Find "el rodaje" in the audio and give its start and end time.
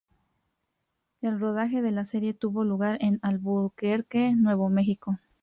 1.21-1.83